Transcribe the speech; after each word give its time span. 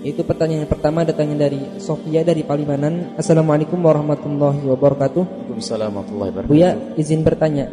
Itu 0.00 0.24
pertanyaan 0.24 0.64
yang 0.64 0.72
pertama 0.72 1.04
datangnya 1.04 1.44
dari 1.44 1.60
Sofia 1.76 2.24
dari 2.24 2.40
Palimanan. 2.40 3.20
Assalamualaikum 3.20 3.76
warahmatullahi 3.84 4.64
wabarakatuh. 4.64 5.22
Waalaikumsalam 5.28 5.92
warahmatullahi 5.92 6.30
wabarakatuh. 6.32 6.52
Buya 6.56 6.70
izin 6.96 7.20
bertanya, 7.20 7.68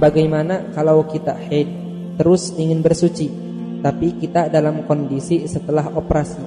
bagaimana 0.00 0.72
kalau 0.72 1.04
kita 1.04 1.36
haid 1.36 1.68
terus 2.16 2.56
ingin 2.56 2.80
bersuci, 2.80 3.28
tapi 3.84 4.16
kita 4.16 4.48
dalam 4.48 4.88
kondisi 4.88 5.44
setelah 5.44 5.92
operasi, 5.92 6.40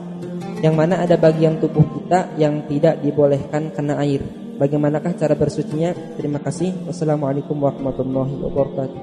yang 0.65 0.73
mana 0.73 1.05
ada 1.05 1.21
bagian 1.21 1.61
tubuh 1.61 1.85
kita 1.85 2.33
yang 2.41 2.65
tidak 2.65 2.97
dibolehkan 3.05 3.69
kena 3.77 4.01
air. 4.01 4.25
Bagaimanakah 4.57 5.13
cara 5.21 5.37
bersucinya? 5.37 5.93
Terima 6.17 6.41
kasih. 6.41 6.73
Wassalamualaikum 6.89 7.53
warahmatullahi 7.53 8.41
wabarakatuh. 8.41 8.99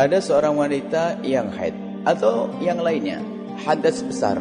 Ada 0.00 0.24
seorang 0.24 0.56
wanita 0.56 1.20
yang 1.20 1.52
haid 1.52 1.76
atau 2.08 2.48
yang 2.64 2.80
lainnya 2.80 3.20
hadas 3.60 4.00
besar 4.00 4.40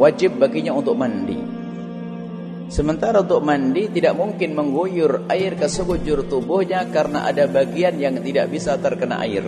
wajib 0.00 0.40
baginya 0.40 0.72
untuk 0.72 0.96
mandi. 0.96 1.36
Sementara 2.72 3.20
untuk 3.20 3.44
mandi 3.44 3.92
tidak 3.92 4.16
mungkin 4.16 4.56
mengguyur 4.56 5.28
air 5.28 5.60
ke 5.60 5.68
sekujur 5.68 6.24
tubuhnya 6.24 6.88
karena 6.88 7.28
ada 7.28 7.44
bagian 7.44 8.00
yang 8.00 8.16
tidak 8.24 8.48
bisa 8.48 8.80
terkena 8.80 9.20
air. 9.20 9.44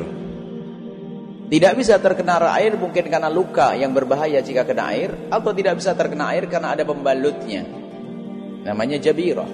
Tidak 1.49 1.73
bisa 1.77 1.97
terkena 2.03 2.43
air 2.59 2.77
mungkin 2.77 3.09
karena 3.09 3.33
luka 3.33 3.73
yang 3.79 3.97
berbahaya 3.97 4.41
jika 4.45 4.69
kena 4.69 4.93
air 4.93 5.33
atau 5.33 5.53
tidak 5.57 5.81
bisa 5.81 5.97
terkena 5.97 6.33
air 6.37 6.51
karena 6.51 6.77
ada 6.77 6.85
pembalutnya. 6.85 7.65
Namanya 8.67 8.99
jabirah. 9.01 9.51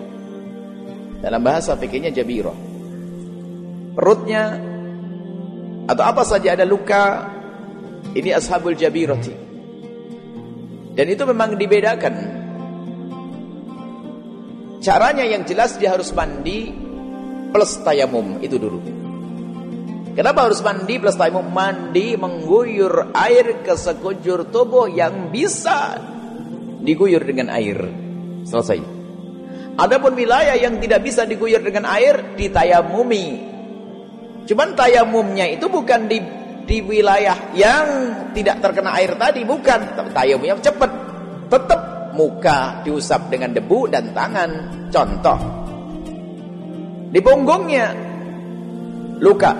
Dalam 1.19 1.43
bahasa 1.43 1.75
fikihnya 1.75 2.15
jabirah. 2.15 2.55
Perutnya 3.99 4.43
atau 5.91 6.05
apa 6.07 6.23
saja 6.23 6.55
ada 6.55 6.63
luka 6.63 7.27
ini 8.15 8.31
ashabul 8.31 8.79
jabirati. 8.79 9.48
Dan 10.99 11.07
itu 11.15 11.23
memang 11.23 11.55
dibedakan. 11.55 12.15
Caranya 14.83 15.23
yang 15.23 15.47
jelas 15.47 15.79
dia 15.79 15.95
harus 15.95 16.11
mandi 16.11 16.75
plus 17.55 17.79
tayamum 17.87 18.43
itu 18.43 18.59
dulu. 18.59 18.83
Kenapa 20.19 20.51
harus 20.51 20.59
mandi 20.59 20.99
plus 20.99 21.15
tayamum? 21.15 21.47
Mandi 21.55 22.19
mengguyur 22.19 23.15
air 23.15 23.63
ke 23.63 23.79
sekujur 23.79 24.51
tubuh 24.51 24.91
yang 24.91 25.31
bisa 25.31 26.03
diguyur 26.83 27.23
dengan 27.23 27.55
air. 27.55 27.79
Selesai. 28.43 28.83
Adapun 29.79 30.19
wilayah 30.19 30.59
yang 30.59 30.83
tidak 30.83 31.07
bisa 31.07 31.23
diguyur 31.23 31.63
dengan 31.63 31.87
air 31.95 32.35
ditayamumi. 32.35 33.47
Cuman 34.51 34.75
tayamumnya 34.75 35.47
itu 35.47 35.71
bukan 35.71 36.11
di 36.11 36.19
di 36.69 36.85
wilayah 36.85 37.57
yang 37.57 37.87
tidak 38.37 38.61
terkena 38.61 38.93
air 39.01 39.17
tadi 39.17 39.41
bukan. 39.49 40.13
Tayamumnya 40.13 40.61
cepat. 40.61 40.91
Tetap 41.49 42.13
muka 42.13 42.85
diusap 42.85 43.33
dengan 43.33 43.57
debu 43.57 43.89
dan 43.89 44.13
tangan. 44.13 44.51
Contoh. 44.93 45.39
Di 47.09 47.21
punggungnya. 47.25 47.89
Luka. 49.25 49.53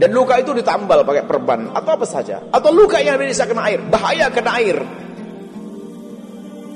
Dan 0.00 0.16
luka 0.16 0.40
itu 0.40 0.56
ditambal 0.56 1.04
pakai 1.04 1.28
perban. 1.28 1.68
Atau 1.76 2.00
apa 2.00 2.08
saja. 2.08 2.40
Atau 2.48 2.72
luka 2.72 2.96
yang 3.04 3.20
bisa 3.20 3.44
kena 3.44 3.68
air. 3.68 3.84
Bahaya 3.84 4.32
kena 4.32 4.56
air. 4.56 4.80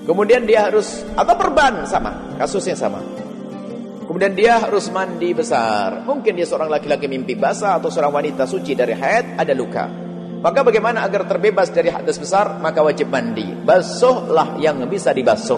Kemudian 0.04 0.44
dia 0.44 0.68
harus 0.68 1.00
atau 1.16 1.32
perban 1.32 1.88
sama. 1.88 2.36
Kasusnya 2.36 2.76
sama 2.76 3.00
Kemudian 4.04 4.36
dia 4.36 4.60
harus 4.60 4.92
mandi 4.92 5.32
besar. 5.32 6.04
Mungkin 6.04 6.36
dia 6.36 6.44
seorang 6.44 6.68
laki-laki 6.68 7.08
mimpi 7.08 7.32
basah 7.32 7.80
atau 7.80 7.88
seorang 7.88 8.20
wanita 8.20 8.44
suci 8.44 8.76
dari 8.76 8.92
haid 8.92 9.40
ada 9.40 9.56
luka. 9.56 9.88
Maka 10.44 10.60
bagaimana 10.60 11.00
agar 11.08 11.24
terbebas 11.24 11.72
dari 11.72 11.88
hadas 11.88 12.20
besar? 12.20 12.60
Maka 12.60 12.84
wajib 12.84 13.08
mandi. 13.08 13.48
Basuhlah 13.64 14.60
yang 14.60 14.84
bisa 14.92 15.16
dibasuh. 15.16 15.56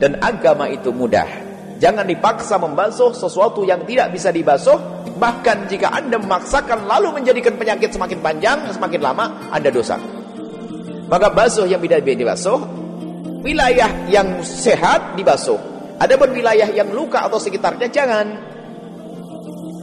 Dan 0.00 0.16
agama 0.24 0.64
itu 0.72 0.88
mudah. 0.96 1.28
Jangan 1.76 2.08
dipaksa 2.08 2.56
membasuh 2.56 3.12
sesuatu 3.12 3.68
yang 3.68 3.84
tidak 3.84 4.16
bisa 4.16 4.32
dibasuh. 4.32 5.04
Bahkan 5.20 5.68
jika 5.68 5.92
anda 5.92 6.16
memaksakan 6.16 6.88
lalu 6.88 7.20
menjadikan 7.20 7.60
penyakit 7.60 7.92
semakin 7.92 8.24
panjang, 8.24 8.58
semakin 8.72 9.00
lama, 9.04 9.52
anda 9.52 9.68
dosa. 9.68 10.00
Maka 11.04 11.28
basuh 11.36 11.68
yang 11.68 11.84
tidak 11.84 12.00
bisa 12.00 12.16
dibasuh. 12.16 12.58
Wilayah 13.44 14.08
yang 14.08 14.40
sehat 14.40 15.20
dibasuh 15.20 15.73
ada 15.94 16.14
pun 16.18 16.30
wilayah 16.34 16.68
yang 16.74 16.90
luka 16.90 17.22
atau 17.22 17.38
sekitarnya 17.38 17.86
jangan. 17.90 18.26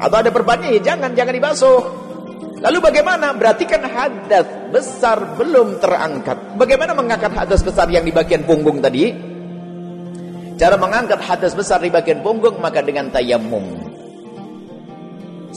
Atau 0.02 0.18
ada 0.18 0.30
perbannya 0.34 0.76
ya 0.76 0.82
jangan, 0.94 1.14
jangan 1.14 1.34
dibasuh. 1.34 1.80
Lalu 2.62 2.78
bagaimana? 2.78 3.34
Berarti 3.34 3.66
kan 3.66 3.82
hadas 3.82 4.46
besar 4.70 5.38
belum 5.38 5.82
terangkat. 5.82 6.58
Bagaimana 6.62 6.94
mengangkat 6.94 7.34
hadas 7.34 7.66
besar 7.66 7.90
yang 7.90 8.06
di 8.06 8.14
bagian 8.14 8.46
punggung 8.46 8.82
tadi? 8.82 9.10
Cara 10.62 10.78
mengangkat 10.78 11.18
hadas 11.26 11.58
besar 11.58 11.82
di 11.82 11.90
bagian 11.90 12.22
punggung 12.22 12.62
maka 12.62 12.86
dengan 12.86 13.10
tayamum. 13.10 13.66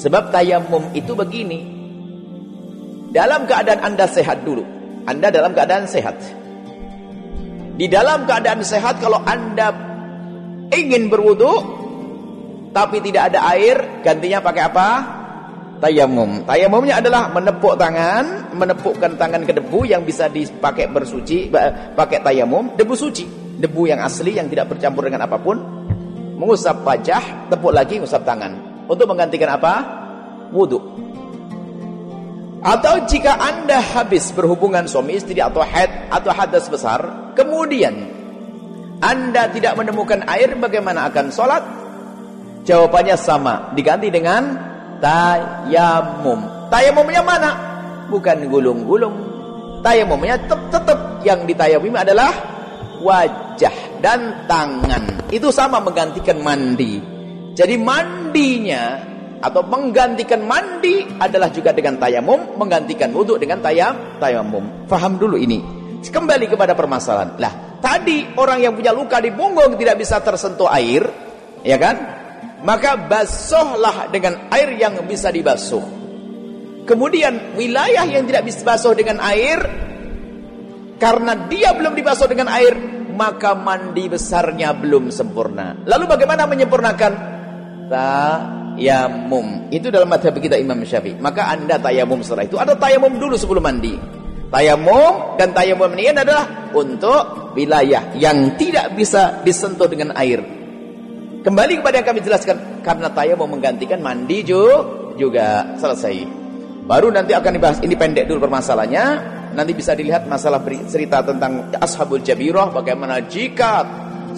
Sebab 0.00 0.32
tayamum 0.32 0.96
itu 0.96 1.12
begini. 1.12 1.60
Dalam 3.12 3.44
keadaan 3.44 3.84
Anda 3.84 4.08
sehat 4.08 4.42
dulu. 4.42 4.64
Anda 5.04 5.28
dalam 5.28 5.52
keadaan 5.52 5.84
sehat. 5.84 6.16
Di 7.76 7.84
dalam 7.84 8.24
keadaan 8.24 8.64
sehat 8.64 8.96
kalau 9.04 9.20
Anda 9.28 9.93
ingin 10.74 11.08
berwudu 11.08 11.84
tapi 12.74 12.98
tidak 12.98 13.30
ada 13.30 13.54
air, 13.54 14.02
gantinya 14.02 14.42
pakai 14.42 14.62
apa? 14.66 14.88
Tayamum. 15.78 16.42
Tayamumnya 16.42 16.98
adalah 16.98 17.30
menepuk 17.30 17.78
tangan, 17.78 18.50
menepukkan 18.50 19.14
tangan 19.14 19.46
ke 19.46 19.54
debu 19.54 19.86
yang 19.86 20.02
bisa 20.02 20.26
dipakai 20.26 20.90
bersuci, 20.90 21.54
pakai 21.94 22.18
tayamum, 22.26 22.74
debu 22.74 22.98
suci, 22.98 23.30
debu 23.62 23.86
yang 23.86 24.02
asli 24.02 24.34
yang 24.34 24.50
tidak 24.50 24.74
bercampur 24.74 25.06
dengan 25.06 25.22
apa 25.22 25.38
pun. 25.38 25.56
Mengusap 26.34 26.82
wajah, 26.82 27.46
tepuk 27.46 27.70
lagi 27.70 28.02
mengusap 28.02 28.26
tangan. 28.26 28.58
Untuk 28.90 29.06
menggantikan 29.06 29.54
apa? 29.54 29.72
Wudu. 30.50 30.82
Atau 32.64 33.06
jika 33.06 33.38
Anda 33.38 33.78
habis 33.78 34.34
berhubungan 34.34 34.90
suami 34.90 35.14
istri 35.14 35.38
atau 35.38 35.62
haid 35.62 36.10
atau 36.10 36.34
hadas 36.34 36.66
besar, 36.66 37.30
kemudian 37.38 38.13
anda 39.02 39.50
tidak 39.50 39.74
menemukan 39.74 40.22
air 40.28 40.54
bagaimana 40.58 41.10
akan 41.10 41.26
sholat? 41.32 41.62
Jawabannya 42.64 43.16
sama. 43.18 43.74
Diganti 43.76 44.08
dengan 44.08 44.56
tayamum. 45.02 46.70
Tayamumnya 46.72 47.22
mana? 47.24 47.50
Bukan 48.08 48.48
gulung-gulung. 48.48 49.14
Tayamumnya 49.84 50.40
tetap, 50.40 50.72
tetap 50.72 50.98
yang 51.20 51.44
ditayamumi 51.44 52.00
adalah 52.00 52.32
wajah 53.04 54.00
dan 54.00 54.48
tangan. 54.48 55.28
Itu 55.28 55.52
sama 55.52 55.80
menggantikan 55.84 56.40
mandi. 56.40 57.00
Jadi 57.52 57.76
mandinya 57.76 58.96
atau 59.44 59.60
menggantikan 59.68 60.40
mandi 60.48 61.04
adalah 61.20 61.52
juga 61.52 61.76
dengan 61.76 62.00
tayamum, 62.00 62.56
menggantikan 62.56 63.12
wudhu 63.12 63.36
dengan 63.36 63.60
tayam, 63.60 64.16
tayamum. 64.16 64.88
Faham 64.88 65.20
dulu 65.20 65.36
ini. 65.36 65.60
Kembali 66.00 66.48
kepada 66.48 66.72
permasalahan. 66.72 67.36
Lah, 67.36 67.52
Tadi 67.84 68.32
orang 68.40 68.64
yang 68.64 68.72
punya 68.72 68.96
luka 68.96 69.20
di 69.20 69.28
punggung 69.28 69.76
tidak 69.76 70.00
bisa 70.00 70.16
tersentuh 70.24 70.72
air, 70.72 71.04
ya 71.60 71.76
kan? 71.76 71.96
Maka 72.64 72.96
basuhlah 72.96 74.08
dengan 74.08 74.48
air 74.48 74.72
yang 74.80 75.04
bisa 75.04 75.28
dibasuh. 75.28 75.84
Kemudian 76.88 77.60
wilayah 77.60 78.08
yang 78.08 78.24
tidak 78.24 78.48
bisa 78.48 78.64
basuh 78.64 78.96
dengan 78.96 79.20
air 79.20 79.60
karena 80.96 81.36
dia 81.44 81.76
belum 81.76 81.92
dibasuh 81.92 82.24
dengan 82.24 82.48
air, 82.48 82.72
maka 83.12 83.52
mandi 83.52 84.08
besarnya 84.08 84.72
belum 84.72 85.12
sempurna. 85.12 85.84
Lalu 85.84 86.04
bagaimana 86.08 86.48
menyempurnakan? 86.48 87.12
Tayamum. 87.92 89.68
Itu 89.68 89.92
dalam 89.92 90.08
madhab 90.08 90.32
kita 90.40 90.56
Imam 90.56 90.80
Syafi'i. 90.80 91.20
Maka 91.20 91.52
Anda 91.52 91.76
tayamum 91.76 92.24
setelah 92.24 92.48
itu. 92.48 92.56
Ada 92.56 92.80
tayamum 92.80 93.20
dulu 93.20 93.36
sebelum 93.36 93.60
mandi. 93.60 94.13
Tayamum 94.54 95.34
dan 95.34 95.50
tayamum 95.50 95.90
ini 95.98 96.14
adalah 96.14 96.70
untuk 96.70 97.58
wilayah 97.58 98.14
yang 98.14 98.54
tidak 98.54 98.94
bisa 98.94 99.42
disentuh 99.42 99.90
dengan 99.90 100.14
air. 100.14 100.38
Kembali 101.42 101.82
kepada 101.82 101.98
yang 101.98 102.06
kami 102.06 102.22
jelaskan 102.22 102.78
karena 102.86 103.10
tayamum 103.10 103.50
menggantikan 103.50 103.98
mandi 103.98 104.46
juga 104.46 105.74
selesai. 105.74 106.22
Baru 106.86 107.10
nanti 107.10 107.34
akan 107.34 107.50
dibahas 107.50 107.78
ini 107.82 107.98
pendek 107.98 108.30
dulu 108.30 108.46
permasalahannya. 108.46 109.04
Nanti 109.58 109.74
bisa 109.74 109.90
dilihat 109.98 110.30
masalah 110.30 110.62
cerita 110.86 111.26
tentang 111.26 111.74
Ashabul 111.74 112.22
Jabirah 112.22 112.70
bagaimana 112.70 113.26
jika 113.26 113.82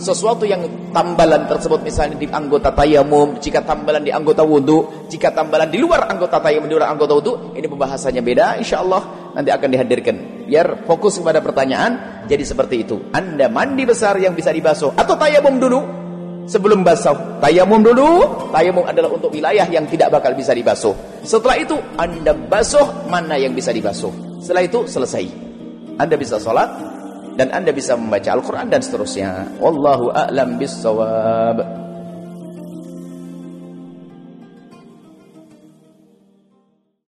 sesuatu 0.01 0.49
yang 0.49 0.93
tambalan 0.97 1.45
tersebut 1.45 1.85
misalnya 1.85 2.17
di 2.17 2.29
anggota 2.29 2.73
tayamum, 2.73 3.37
jika 3.37 3.61
tambalan 3.65 4.01
di 4.01 4.12
anggota 4.12 4.45
wudhu, 4.45 5.09
jika 5.12 5.33
tambalan 5.33 5.69
di 5.69 5.77
luar 5.77 6.09
anggota 6.09 6.41
tayamum, 6.41 6.69
di 6.69 6.77
luar 6.77 6.93
anggota 6.93 7.17
wudhu, 7.17 7.33
ini 7.57 7.69
pembahasannya 7.69 8.23
beda, 8.25 8.47
insya 8.61 8.81
Allah 8.85 9.25
nanti 9.37 9.53
akan 9.53 9.69
dihadirkan. 9.69 10.17
Biar 10.49 10.88
fokus 10.88 11.21
kepada 11.21 11.44
pertanyaan, 11.44 12.25
jadi 12.25 12.41
seperti 12.41 12.88
itu. 12.88 13.12
Anda 13.12 13.53
mandi 13.53 13.85
besar 13.85 14.17
yang 14.17 14.33
bisa 14.33 14.49
dibasuh, 14.49 14.97
atau 14.97 15.15
tayamum 15.21 15.61
dulu, 15.61 15.81
sebelum 16.49 16.81
basuh. 16.81 17.37
Tayamum 17.44 17.85
dulu, 17.85 18.09
tayamum 18.49 18.88
adalah 18.88 19.12
untuk 19.12 19.29
wilayah 19.37 19.69
yang 19.69 19.85
tidak 19.85 20.09
bakal 20.09 20.33
bisa 20.33 20.56
dibasuh. 20.56 20.97
Setelah 21.21 21.61
itu, 21.61 21.77
Anda 22.00 22.33
basuh 22.33 23.05
mana 23.12 23.37
yang 23.37 23.53
bisa 23.53 23.77
dibasuh. 23.77 24.41
Setelah 24.41 24.65
itu, 24.65 24.88
selesai. 24.88 25.29
Anda 26.00 26.17
bisa 26.17 26.41
sholat 26.41 26.69
dan 27.37 27.53
Anda 27.53 27.73
bisa 27.73 27.97
membaca 27.97 28.33
Al-Quran 28.33 28.73
dan 28.73 28.81
seterusnya. 28.81 29.61
Wallahu 29.61 30.12
a'lam 30.12 30.56
bissawab. 30.56 31.86